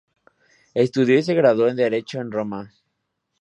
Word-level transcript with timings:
Estudio 0.73 1.19
y 1.19 1.21
se 1.21 1.35
graduó 1.35 1.67
en 1.67 1.75
Derecho 1.75 2.19
en 2.21 2.31
Roma. 2.31 2.73